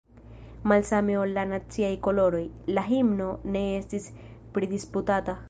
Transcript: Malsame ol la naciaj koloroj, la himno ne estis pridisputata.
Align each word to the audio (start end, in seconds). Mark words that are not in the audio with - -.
Malsame 0.69 1.17
ol 1.23 1.33
la 1.35 1.43
naciaj 1.51 1.91
koloroj, 2.07 2.41
la 2.79 2.87
himno 2.89 3.29
ne 3.57 3.63
estis 3.83 4.11
pridisputata. 4.59 5.39